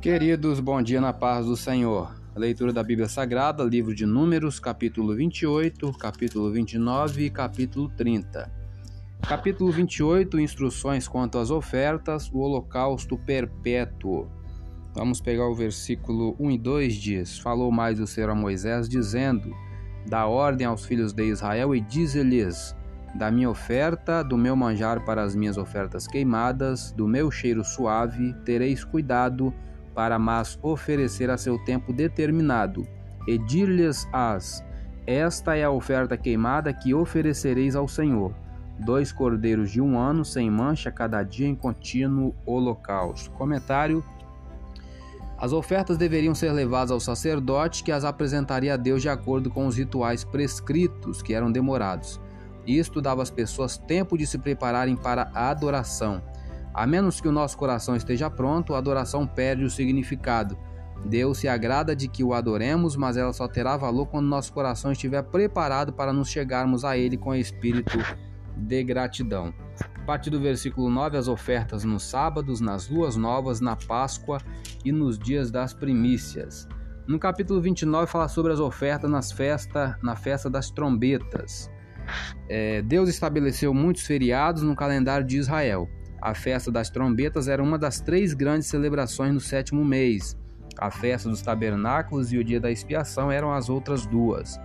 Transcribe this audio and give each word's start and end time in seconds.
Queridos, 0.00 0.60
bom 0.60 0.80
dia 0.80 1.00
na 1.00 1.12
paz 1.12 1.46
do 1.46 1.56
Senhor. 1.56 2.14
Leitura 2.36 2.72
da 2.72 2.82
Bíblia 2.82 3.08
Sagrada, 3.08 3.64
livro 3.64 3.94
de 3.94 4.06
Números, 4.06 4.60
capítulo 4.60 5.16
28, 5.16 5.92
capítulo 5.98 6.52
29 6.52 7.24
e 7.24 7.30
capítulo 7.30 7.88
30. 7.96 8.52
Capítulo 9.26 9.72
28, 9.72 10.38
instruções 10.38 11.08
quanto 11.08 11.38
às 11.38 11.50
ofertas, 11.50 12.30
o 12.32 12.38
holocausto 12.38 13.18
perpétuo. 13.18 14.28
Vamos 14.94 15.20
pegar 15.20 15.48
o 15.48 15.54
versículo 15.54 16.36
1 16.38 16.50
e 16.52 16.58
2 16.58 16.94
diz: 16.94 17.38
Falou 17.38 17.72
mais 17.72 17.98
o 17.98 18.06
Senhor 18.06 18.30
a 18.30 18.34
Moisés, 18.34 18.88
dizendo: 18.88 19.52
Dá 20.06 20.26
ordem 20.26 20.66
aos 20.66 20.84
filhos 20.84 21.12
de 21.12 21.24
Israel 21.24 21.74
e 21.74 21.80
dize-lhes: 21.80 22.76
Da 23.16 23.30
minha 23.30 23.48
oferta, 23.48 24.22
do 24.22 24.36
meu 24.36 24.54
manjar 24.54 25.02
para 25.02 25.22
as 25.22 25.34
minhas 25.34 25.56
ofertas 25.56 26.06
queimadas, 26.06 26.92
do 26.92 27.08
meu 27.08 27.30
cheiro 27.30 27.64
suave, 27.64 28.34
tereis 28.44 28.84
cuidado 28.84 29.54
para 29.94 30.18
mas 30.18 30.58
oferecer 30.60 31.30
a 31.30 31.38
seu 31.38 31.58
tempo 31.64 31.94
determinado, 31.94 32.86
e 33.26 33.38
dir-lhes-ás: 33.38 34.62
Esta 35.06 35.56
é 35.56 35.64
a 35.64 35.70
oferta 35.70 36.14
queimada 36.14 36.70
que 36.74 36.92
oferecereis 36.92 37.74
ao 37.74 37.88
Senhor. 37.88 38.34
Dois 38.78 39.12
cordeiros 39.12 39.70
de 39.70 39.80
um 39.80 39.98
ano, 39.98 40.22
sem 40.22 40.50
mancha, 40.50 40.90
cada 40.90 41.22
dia 41.22 41.48
em 41.48 41.54
contínuo 41.54 42.34
holocausto. 42.44 43.30
Comentário. 43.30 44.04
As 45.38 45.54
ofertas 45.54 45.96
deveriam 45.96 46.34
ser 46.34 46.52
levadas 46.52 46.90
ao 46.90 47.00
sacerdote, 47.00 47.82
que 47.82 47.92
as 47.92 48.04
apresentaria 48.04 48.74
a 48.74 48.76
Deus 48.76 49.00
de 49.00 49.08
acordo 49.08 49.48
com 49.48 49.66
os 49.66 49.78
rituais 49.78 50.22
prescritos, 50.22 51.22
que 51.22 51.32
eram 51.32 51.50
demorados. 51.50 52.20
Isto 52.66 53.00
dava 53.00 53.22
às 53.22 53.30
pessoas 53.30 53.78
tempo 53.78 54.18
de 54.18 54.26
se 54.26 54.38
prepararem 54.38 54.96
para 54.96 55.30
a 55.32 55.50
adoração. 55.50 56.22
A 56.74 56.86
menos 56.86 57.20
que 57.20 57.28
o 57.28 57.32
nosso 57.32 57.56
coração 57.56 57.96
esteja 57.96 58.28
pronto, 58.28 58.74
a 58.74 58.78
adoração 58.78 59.26
perde 59.26 59.64
o 59.64 59.70
significado. 59.70 60.58
Deus 61.04 61.38
se 61.38 61.48
agrada 61.48 61.94
de 61.94 62.08
que 62.08 62.24
o 62.24 62.34
adoremos, 62.34 62.96
mas 62.96 63.16
ela 63.16 63.32
só 63.32 63.46
terá 63.46 63.76
valor 63.76 64.06
quando 64.06 64.26
nosso 64.26 64.52
coração 64.52 64.92
estiver 64.92 65.22
preparado 65.22 65.92
para 65.92 66.12
nos 66.12 66.28
chegarmos 66.28 66.84
a 66.84 66.96
Ele 66.96 67.16
com 67.16 67.34
espírito 67.34 67.98
de 68.56 68.82
gratidão. 68.82 69.54
A 69.94 70.04
partir 70.06 70.30
do 70.30 70.40
versículo 70.40 70.88
9, 70.88 71.16
as 71.16 71.28
ofertas 71.28 71.84
nos 71.84 72.02
sábados, 72.04 72.60
nas 72.60 72.88
luas 72.88 73.16
novas, 73.16 73.60
na 73.60 73.76
Páscoa 73.76 74.38
e 74.84 74.92
nos 74.92 75.18
dias 75.18 75.50
das 75.50 75.72
primícias. 75.72 76.68
No 77.06 77.18
capítulo 77.18 77.60
29 77.60 78.10
fala 78.10 78.28
sobre 78.28 78.52
as 78.52 78.58
ofertas 78.58 79.10
nas 79.10 79.30
festa, 79.30 79.98
na 80.02 80.16
festa 80.16 80.50
das 80.50 80.70
trombetas. 80.70 81.70
É, 82.48 82.82
Deus 82.82 83.08
estabeleceu 83.08 83.74
muitos 83.74 84.04
feriados 84.04 84.62
no 84.62 84.76
calendário 84.76 85.26
de 85.26 85.36
Israel. 85.36 85.88
A 86.20 86.34
festa 86.34 86.70
das 86.70 86.90
trombetas 86.90 87.48
era 87.48 87.62
uma 87.62 87.78
das 87.78 88.00
três 88.00 88.34
grandes 88.34 88.68
celebrações 88.68 89.32
no 89.32 89.40
sétimo 89.40 89.84
mês. 89.84 90.36
A 90.78 90.90
festa 90.90 91.28
dos 91.28 91.42
tabernáculos 91.42 92.32
e 92.32 92.38
o 92.38 92.44
dia 92.44 92.60
da 92.60 92.70
expiação 92.70 93.30
eram 93.30 93.52
as 93.52 93.68
outras 93.68 94.06
duas. 94.06 94.58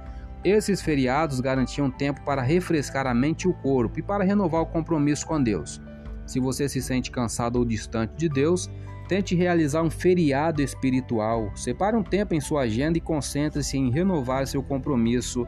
Esses 0.43 0.81
feriados 0.81 1.39
garantiam 1.39 1.91
tempo 1.91 2.21
para 2.25 2.41
refrescar 2.41 3.05
a 3.05 3.13
mente 3.13 3.43
e 3.43 3.47
o 3.47 3.53
corpo 3.53 3.99
e 3.99 4.01
para 4.01 4.23
renovar 4.23 4.61
o 4.61 4.65
compromisso 4.65 5.25
com 5.25 5.41
Deus. 5.41 5.79
Se 6.25 6.39
você 6.39 6.67
se 6.67 6.81
sente 6.81 7.11
cansado 7.11 7.57
ou 7.57 7.65
distante 7.65 8.13
de 8.15 8.27
Deus, 8.27 8.69
tente 9.07 9.35
realizar 9.35 9.83
um 9.83 9.89
feriado 9.89 10.61
espiritual. 10.61 11.51
Separe 11.55 11.95
um 11.95 12.03
tempo 12.03 12.33
em 12.33 12.41
sua 12.41 12.61
agenda 12.61 12.97
e 12.97 13.01
concentre-se 13.01 13.77
em 13.77 13.91
renovar 13.91 14.47
seu 14.47 14.63
compromisso 14.63 15.45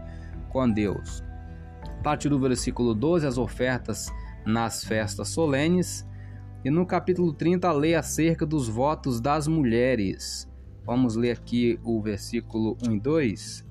com 0.49 0.69
Deus. 0.69 1.23
A 2.03 2.11
partir 2.11 2.27
do 2.27 2.37
versículo 2.37 2.93
12, 2.93 3.25
as 3.25 3.37
ofertas 3.37 4.11
nas 4.45 4.83
festas 4.83 5.29
solenes. 5.29 6.05
E 6.61 6.69
no 6.69 6.85
capítulo 6.85 7.31
30, 7.31 7.71
lê 7.71 7.95
acerca 7.95 8.45
dos 8.45 8.67
votos 8.67 9.21
das 9.21 9.47
mulheres. 9.47 10.45
Vamos 10.85 11.15
ler 11.15 11.31
aqui 11.31 11.79
o 11.81 12.01
versículo 12.01 12.77
1 12.85 12.91
e 12.91 12.99
2. 12.99 13.65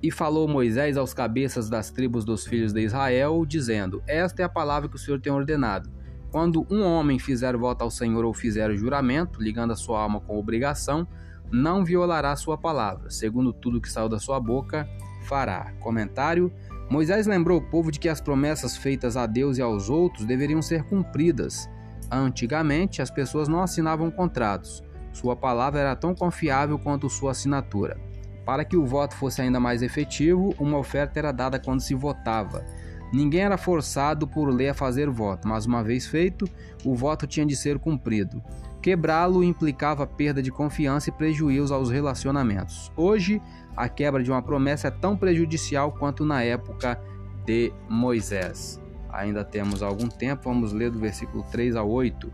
E 0.00 0.12
falou 0.12 0.46
Moisés 0.46 0.96
aos 0.96 1.12
cabeças 1.12 1.68
das 1.68 1.90
tribos 1.90 2.24
dos 2.24 2.46
filhos 2.46 2.72
de 2.72 2.82
Israel, 2.82 3.44
dizendo: 3.44 4.00
Esta 4.06 4.42
é 4.42 4.44
a 4.44 4.48
palavra 4.48 4.88
que 4.88 4.94
o 4.94 4.98
Senhor 5.00 5.20
tem 5.20 5.32
ordenado. 5.32 5.90
Quando 6.30 6.64
um 6.70 6.84
homem 6.84 7.18
fizer 7.18 7.56
voto 7.56 7.82
ao 7.82 7.90
Senhor 7.90 8.24
ou 8.24 8.32
fizer 8.32 8.72
juramento, 8.76 9.42
ligando 9.42 9.72
a 9.72 9.76
sua 9.76 10.00
alma 10.00 10.20
com 10.20 10.38
obrigação, 10.38 11.04
não 11.50 11.84
violará 11.84 12.36
sua 12.36 12.56
palavra. 12.56 13.10
Segundo 13.10 13.52
tudo 13.52 13.80
que 13.80 13.90
saiu 13.90 14.08
da 14.08 14.20
sua 14.20 14.38
boca, 14.38 14.88
fará. 15.24 15.72
Comentário 15.80 16.52
Moisés 16.88 17.26
lembrou 17.26 17.58
o 17.58 17.62
povo 17.62 17.90
de 17.90 17.98
que 17.98 18.08
as 18.08 18.20
promessas 18.20 18.76
feitas 18.76 19.16
a 19.16 19.26
Deus 19.26 19.58
e 19.58 19.62
aos 19.62 19.90
outros 19.90 20.24
deveriam 20.24 20.62
ser 20.62 20.84
cumpridas. 20.84 21.68
Antigamente, 22.10 23.02
as 23.02 23.10
pessoas 23.10 23.48
não 23.48 23.60
assinavam 23.60 24.10
contratos. 24.10 24.84
Sua 25.12 25.34
palavra 25.34 25.80
era 25.80 25.96
tão 25.96 26.14
confiável 26.14 26.78
quanto 26.78 27.10
sua 27.10 27.32
assinatura. 27.32 27.98
Para 28.44 28.64
que 28.64 28.76
o 28.76 28.86
voto 28.86 29.16
fosse 29.16 29.42
ainda 29.42 29.58
mais 29.58 29.82
efetivo, 29.82 30.54
uma 30.60 30.78
oferta 30.78 31.18
era 31.18 31.32
dada 31.32 31.58
quando 31.58 31.80
se 31.80 31.94
votava. 31.94 32.64
Ninguém 33.12 33.40
era 33.40 33.58
forçado 33.58 34.28
por 34.28 34.48
lei 34.48 34.68
a 34.68 34.74
fazer 34.74 35.10
voto, 35.10 35.48
mas 35.48 35.66
uma 35.66 35.82
vez 35.82 36.06
feito, 36.06 36.44
o 36.84 36.94
voto 36.94 37.26
tinha 37.26 37.44
de 37.44 37.56
ser 37.56 37.78
cumprido. 37.80 38.40
Quebrá-lo 38.86 39.42
implicava 39.42 40.06
perda 40.06 40.40
de 40.40 40.52
confiança 40.52 41.08
e 41.08 41.12
prejuízo 41.12 41.74
aos 41.74 41.90
relacionamentos. 41.90 42.92
Hoje, 42.96 43.42
a 43.76 43.88
quebra 43.88 44.22
de 44.22 44.30
uma 44.30 44.40
promessa 44.40 44.86
é 44.86 44.90
tão 44.92 45.16
prejudicial 45.16 45.90
quanto 45.90 46.24
na 46.24 46.44
época 46.44 46.96
de 47.44 47.72
Moisés. 47.88 48.80
Ainda 49.08 49.42
temos 49.42 49.82
algum 49.82 50.06
tempo, 50.06 50.44
vamos 50.44 50.72
ler 50.72 50.92
do 50.92 51.00
versículo 51.00 51.44
3 51.50 51.74
a 51.74 51.82
8. 51.82 52.32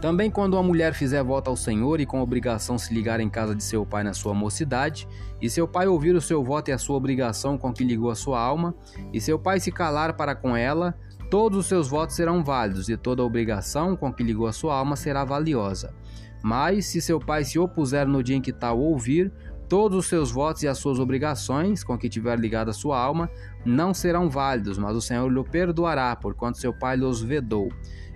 Também 0.00 0.30
quando 0.30 0.54
uma 0.54 0.62
mulher 0.62 0.94
fizer 0.94 1.22
voto 1.22 1.50
ao 1.50 1.56
Senhor 1.56 2.00
e 2.00 2.06
com 2.06 2.22
obrigação 2.22 2.78
se 2.78 2.94
ligar 2.94 3.20
em 3.20 3.28
casa 3.28 3.54
de 3.54 3.62
seu 3.62 3.84
pai 3.84 4.02
na 4.02 4.14
sua 4.14 4.32
mocidade, 4.32 5.06
e 5.38 5.50
seu 5.50 5.68
pai 5.68 5.86
ouvir 5.86 6.14
o 6.14 6.20
seu 6.20 6.42
voto 6.42 6.70
e 6.70 6.72
a 6.72 6.78
sua 6.78 6.96
obrigação 6.96 7.58
com 7.58 7.74
que 7.74 7.84
ligou 7.84 8.10
a 8.10 8.14
sua 8.14 8.40
alma, 8.40 8.74
e 9.12 9.20
seu 9.20 9.38
pai 9.38 9.60
se 9.60 9.70
calar 9.70 10.14
para 10.14 10.34
com 10.34 10.56
ela, 10.56 10.94
todos 11.30 11.58
os 11.58 11.66
seus 11.66 11.88
votos 11.88 12.16
serão 12.16 12.42
válidos, 12.42 12.88
e 12.88 12.96
toda 12.96 13.22
a 13.22 13.26
obrigação 13.26 13.96
com 13.96 14.12
que 14.12 14.22
ligou 14.22 14.46
a 14.46 14.52
sua 14.52 14.76
alma 14.76 14.96
será 14.96 15.24
valiosa. 15.24 15.94
Mas, 16.42 16.86
se 16.86 17.00
seu 17.00 17.18
pai 17.18 17.44
se 17.44 17.58
opuser 17.58 18.06
no 18.06 18.22
dia 18.22 18.36
em 18.36 18.40
que 18.40 18.52
tal 18.52 18.78
ouvir, 18.78 19.32
Todos 19.68 19.98
os 19.98 20.06
seus 20.06 20.30
votos 20.30 20.62
e 20.62 20.68
as 20.68 20.78
suas 20.78 21.00
obrigações 21.00 21.82
com 21.82 21.98
que 21.98 22.08
tiver 22.08 22.38
ligada 22.38 22.70
a 22.70 22.74
sua 22.74 23.00
alma 23.00 23.28
não 23.64 23.92
serão 23.92 24.30
válidos, 24.30 24.78
mas 24.78 24.96
o 24.96 25.00
Senhor 25.00 25.28
lhe 25.28 25.42
perdoará, 25.42 26.14
porquanto 26.14 26.58
seu 26.58 26.72
pai 26.72 26.96
lhes 26.96 27.20
vedou. 27.20 27.68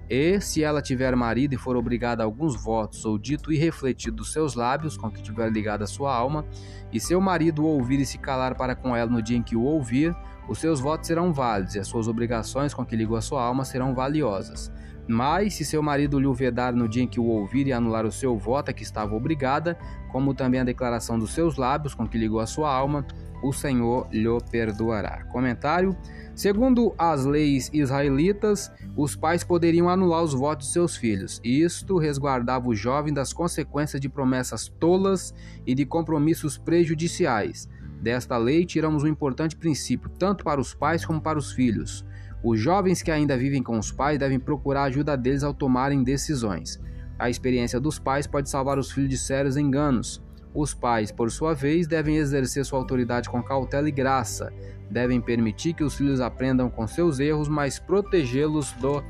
E, 0.08 0.40
se 0.40 0.62
ela 0.62 0.80
tiver 0.80 1.14
marido 1.16 1.54
e 1.54 1.58
for 1.58 1.76
obrigada 1.76 2.22
a 2.22 2.26
alguns 2.26 2.60
votos, 2.62 3.04
ou 3.04 3.18
dito 3.18 3.52
e 3.52 3.56
refletido 3.56 4.18
dos 4.18 4.32
seus 4.32 4.54
lábios, 4.54 4.96
com 4.96 5.10
que 5.10 5.22
tiver 5.22 5.50
ligada 5.50 5.84
a 5.84 5.88
sua 5.88 6.14
alma, 6.14 6.44
e 6.92 7.00
seu 7.00 7.20
marido 7.20 7.64
o 7.64 7.66
ouvir 7.66 7.98
e 7.98 8.06
se 8.06 8.18
calar 8.18 8.56
para 8.56 8.76
com 8.76 8.94
ela 8.94 9.10
no 9.10 9.22
dia 9.22 9.36
em 9.36 9.42
que 9.42 9.56
o 9.56 9.62
ouvir, 9.62 10.14
os 10.50 10.58
seus 10.58 10.80
votos 10.80 11.06
serão 11.06 11.32
válidos, 11.32 11.76
e 11.76 11.78
as 11.78 11.86
suas 11.86 12.08
obrigações 12.08 12.74
com 12.74 12.84
que 12.84 12.96
ligou 12.96 13.16
a 13.16 13.20
sua 13.20 13.40
alma 13.40 13.64
serão 13.64 13.94
valiosas. 13.94 14.70
Mas, 15.06 15.54
se 15.54 15.64
seu 15.64 15.80
marido 15.80 16.18
lhe 16.18 16.26
o 16.26 16.34
vedar 16.34 16.72
no 16.72 16.88
dia 16.88 17.04
em 17.04 17.06
que 17.06 17.20
o 17.20 17.24
ouvir 17.24 17.68
e 17.68 17.72
anular 17.72 18.04
o 18.04 18.10
seu 18.10 18.36
voto 18.36 18.68
a 18.68 18.74
que 18.74 18.82
estava 18.82 19.14
obrigada, 19.14 19.78
como 20.10 20.34
também 20.34 20.60
a 20.60 20.64
declaração 20.64 21.20
dos 21.20 21.32
seus 21.32 21.56
lábios 21.56 21.94
com 21.94 22.04
que 22.04 22.18
ligou 22.18 22.40
a 22.40 22.48
sua 22.48 22.68
alma, 22.68 23.06
o 23.44 23.52
Senhor 23.52 24.08
lhe 24.10 24.26
perdoará. 24.50 25.24
Comentário: 25.26 25.96
Segundo 26.34 26.92
as 26.98 27.24
leis 27.24 27.70
israelitas, 27.72 28.72
os 28.96 29.14
pais 29.14 29.44
poderiam 29.44 29.88
anular 29.88 30.20
os 30.20 30.34
votos 30.34 30.66
de 30.66 30.72
seus 30.72 30.96
filhos. 30.96 31.40
Isto 31.44 31.96
resguardava 31.96 32.68
o 32.68 32.74
jovem 32.74 33.14
das 33.14 33.32
consequências 33.32 34.00
de 34.00 34.08
promessas 34.08 34.66
tolas 34.66 35.32
e 35.64 35.76
de 35.76 35.86
compromissos 35.86 36.58
prejudiciais. 36.58 37.68
Desta 38.00 38.38
lei 38.38 38.64
tiramos 38.64 39.02
um 39.04 39.06
importante 39.06 39.54
princípio, 39.54 40.10
tanto 40.18 40.42
para 40.42 40.60
os 40.60 40.72
pais 40.72 41.04
como 41.04 41.20
para 41.20 41.38
os 41.38 41.52
filhos. 41.52 42.04
Os 42.42 42.58
jovens 42.58 43.02
que 43.02 43.10
ainda 43.10 43.36
vivem 43.36 43.62
com 43.62 43.78
os 43.78 43.92
pais 43.92 44.18
devem 44.18 44.40
procurar 44.40 44.82
a 44.82 44.84
ajuda 44.84 45.16
deles 45.16 45.42
ao 45.42 45.52
tomarem 45.52 46.02
decisões. 46.02 46.80
A 47.18 47.28
experiência 47.28 47.78
dos 47.78 47.98
pais 47.98 48.26
pode 48.26 48.48
salvar 48.48 48.78
os 48.78 48.90
filhos 48.90 49.10
de 49.10 49.18
sérios 49.18 49.58
enganos. 49.58 50.22
Os 50.54 50.72
pais, 50.72 51.12
por 51.12 51.30
sua 51.30 51.54
vez, 51.54 51.86
devem 51.86 52.16
exercer 52.16 52.64
sua 52.64 52.78
autoridade 52.78 53.28
com 53.28 53.42
cautela 53.42 53.88
e 53.88 53.92
graça. 53.92 54.50
Devem 54.90 55.20
permitir 55.20 55.74
que 55.74 55.84
os 55.84 55.94
filhos 55.94 56.20
aprendam 56.20 56.70
com 56.70 56.86
seus 56.86 57.20
erros, 57.20 57.46
mas 57.46 57.78
protegê-los 57.78 58.72
do 58.72 59.04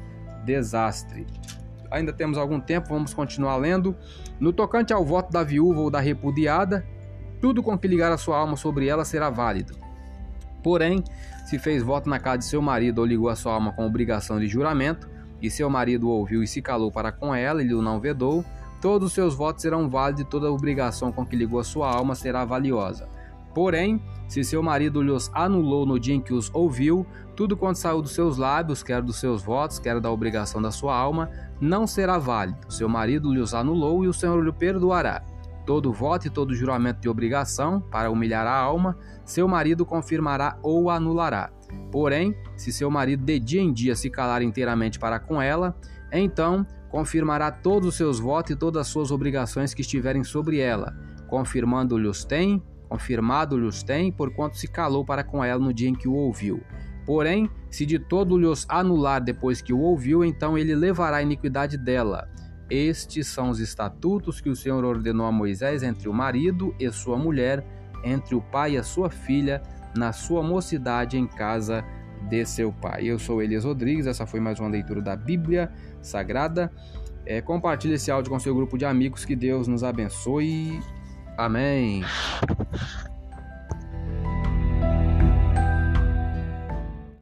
desastre. 0.45 1.25
Ainda 1.89 2.13
temos 2.13 2.37
algum 2.37 2.61
tempo, 2.61 2.89
vamos 2.89 3.15
continuar 3.15 3.57
lendo. 3.57 3.97
No 4.41 4.53
tocante 4.53 4.93
ao 4.93 5.05
voto 5.05 5.31
da 5.31 5.45
viúva 5.45 5.81
ou 5.81 5.91
da 5.91 6.01
repudiada, 6.01 6.85
tudo 7.41 7.63
com 7.63 7.79
que 7.79 7.89
ligar 7.89 8.13
a 8.13 8.19
sua 8.19 8.39
alma 8.39 8.57
sobre 8.57 8.87
ela 8.87 9.05
será 9.05 9.31
válido. 9.31 9.77
Porém, 10.63 11.03
se 11.47 11.59
fez 11.59 11.83
voto 11.83 12.09
na 12.09 12.19
casa 12.19 12.39
de 12.39 12.45
seu 12.45 12.61
marido 12.61 12.99
ou 13.01 13.07
ligou 13.07 13.29
a 13.29 13.37
sua 13.37 13.55
alma 13.55 13.73
com 13.73 13.87
obrigação 13.87 14.39
de 14.39 14.47
juramento, 14.47 15.09
e 15.41 15.51
seu 15.51 15.71
marido 15.71 16.09
ouviu 16.09 16.43
e 16.43 16.47
se 16.47 16.61
calou 16.61 16.93
para 16.93 17.11
com 17.11 17.35
ela 17.35 17.63
e 17.63 17.67
lhe 17.67 17.75
não 17.75 17.99
vedou, 17.99 18.45
todos 18.81 19.09
os 19.09 19.15
seus 19.15 19.35
votos 19.35 19.63
serão 19.63 19.89
válidos 19.89 20.23
e 20.23 20.25
toda 20.27 20.53
obrigação 20.53 21.11
com 21.11 21.25
que 21.25 21.35
ligou 21.35 21.59
a 21.59 21.65
sua 21.65 21.91
alma 21.91 22.15
será 22.15 22.45
valiosa. 22.45 23.09
Porém, 23.55 24.01
se 24.29 24.45
seu 24.45 24.63
marido 24.63 25.03
lhos 25.03 25.31
anulou 25.35 25.85
no 25.85 25.99
dia 25.99 26.15
em 26.15 26.21
que 26.21 26.33
os 26.33 26.51
ouviu, 26.55 27.05
tudo 27.35 27.57
quanto 27.57 27.79
saiu 27.79 28.01
dos 28.01 28.13
seus 28.13 28.37
lábios, 28.37 28.83
quer 28.83 29.03
dos 29.03 29.17
seus 29.17 29.43
votos, 29.43 29.79
quer 29.79 29.99
da 29.99 30.11
obrigação 30.11 30.63
da 30.63 30.71
sua 30.71 30.97
alma, 30.97 31.31
não 31.61 31.87
será 31.87 32.17
válido. 32.19 32.73
Seu 32.73 32.89
marido 32.89 33.33
lhos 33.33 33.55
anulou 33.55 34.05
e 34.05 34.09
o 34.09 34.13
Senhor 34.13 34.41
lhe 34.45 34.53
perdoará. 34.53 35.23
Todo 35.71 35.93
voto 35.93 36.27
e 36.27 36.31
todo 36.31 36.53
juramento 36.53 37.01
de 37.01 37.09
obrigação, 37.09 37.81
para 37.81 38.11
humilhar 38.11 38.45
a 38.45 38.53
alma, 38.53 38.99
seu 39.25 39.47
marido 39.47 39.87
confirmará 39.87 40.59
ou 40.65 40.91
anulará. 40.91 41.53
Porém, 41.93 42.35
se 42.57 42.73
seu 42.73 42.91
marido 42.91 43.25
de 43.25 43.39
dia 43.39 43.61
em 43.61 43.73
dia 43.73 43.95
se 43.95 44.11
calar 44.11 44.43
inteiramente 44.43 44.99
para 44.99 45.21
com 45.21 45.41
ela, 45.41 45.77
então 46.11 46.67
confirmará 46.89 47.53
todos 47.53 47.91
os 47.91 47.95
seus 47.95 48.19
votos 48.19 48.51
e 48.51 48.57
todas 48.57 48.81
as 48.81 48.89
suas 48.89 49.13
obrigações 49.13 49.73
que 49.73 49.83
estiverem 49.83 50.25
sobre 50.25 50.59
ela, 50.59 50.93
confirmando-lhes 51.29 52.25
tem, 52.25 52.61
confirmado-lhes 52.89 53.85
tem, 53.85 54.11
porquanto 54.11 54.59
se 54.59 54.67
calou 54.67 55.05
para 55.05 55.23
com 55.23 55.45
ela 55.45 55.61
no 55.61 55.73
dia 55.73 55.89
em 55.89 55.95
que 55.95 56.09
o 56.09 56.15
ouviu. 56.15 56.61
Porém, 57.07 57.49
se 57.71 57.87
de 57.87 57.97
todo 57.97 58.37
lhes 58.37 58.67
anular 58.69 59.23
depois 59.23 59.63
que 59.63 59.73
o 59.73 59.79
ouviu, 59.79 60.25
então 60.25 60.59
ele 60.59 60.75
levará 60.75 61.19
a 61.19 61.23
iniquidade 61.23 61.79
dela. 61.79 62.29
Estes 62.71 63.27
são 63.27 63.51
os 63.51 63.59
estatutos 63.59 64.41
que 64.41 64.49
o 64.49 64.55
Senhor 64.55 64.85
ordenou 64.85 65.27
a 65.27 65.33
Moisés 65.33 65.83
entre 65.83 66.09
o 66.09 66.13
marido 66.13 66.75
e 66.79 66.91
sua 66.93 67.19
mulher, 67.19 67.65
entre 68.05 68.35
o 68.35 68.41
pai 68.41 68.73
e 68.73 68.79
a 68.79 68.83
sua 68.83 69.11
filha, 69.11 69.61
na 69.97 70.13
sua 70.13 70.43
mocidade 70.43 71.19
em 71.19 71.27
casa 71.27 71.85
de 72.29 72.45
seu 72.45 72.73
pai. 72.73 73.05
Eu 73.07 73.19
sou 73.19 73.43
Elias 73.43 73.65
Rodrigues, 73.65 74.07
essa 74.07 74.27
foi 74.27 74.39
mais 74.39 74.61
uma 74.61 74.69
leitura 74.69 75.01
da 75.01 75.17
Bíblia 75.17 75.73
Sagrada. 76.01 76.71
É, 77.27 77.41
compartilhe 77.41 77.95
esse 77.95 78.11
áudio 78.11 78.31
com 78.31 78.39
seu 78.39 78.55
grupo 78.55 78.79
de 78.79 78.85
amigos, 78.85 79.25
que 79.25 79.35
Deus 79.35 79.67
nos 79.67 79.83
abençoe. 79.83 80.81
Amém. 81.37 82.05